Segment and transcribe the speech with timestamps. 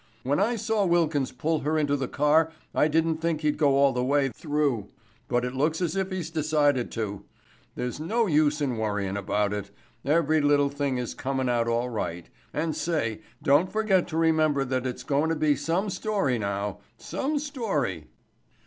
[0.23, 3.93] When I saw Wilkins pull her into the car I didn't think he'd go all
[3.93, 4.89] the way through,
[5.27, 7.23] but it looks as if he's decided to.
[7.75, 9.69] There's no use in worryin' about it.
[10.03, 15.29] Every little thing is comin' out all right—and say—don't forget to remember that it's goin'
[15.29, 18.07] to be some story now—some story."